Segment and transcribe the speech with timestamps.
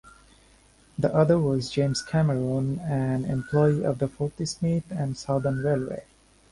[0.97, 6.05] The other was James Cameron, an employee of the Fort Smith and Southern Railway.